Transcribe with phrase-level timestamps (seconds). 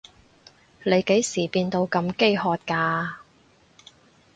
[0.83, 3.13] 你幾時變到咁飢渴㗎？